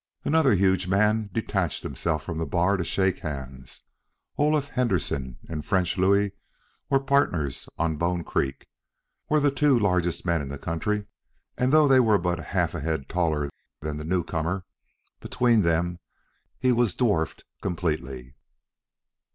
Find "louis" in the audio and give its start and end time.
5.95-6.31